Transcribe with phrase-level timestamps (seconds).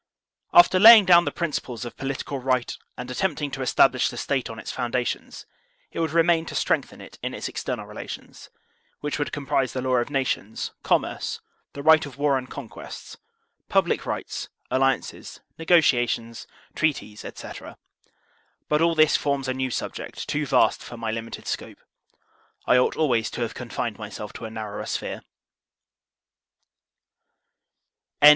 [0.51, 4.57] After laying down the principles of political right and attempting to establish the State on
[4.57, 5.45] its foundations,
[5.91, 8.49] it would remain to strengthen it in its external relations;
[9.01, 11.39] which would comprise the law of nations, commerce,
[11.73, 13.17] the right of war and conquests,
[13.69, 17.77] public rights, alliances, nego tiations, treaties, etc.
[18.67, 21.77] But all this forms a new subject too vast for my limited scope.
[22.65, 25.21] I ought always to have confined myself to a narrower sphere.